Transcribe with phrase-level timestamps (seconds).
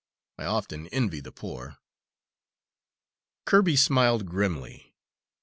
[0.39, 1.77] I often envy the poor."
[3.45, 4.95] Kirby smiled grimly.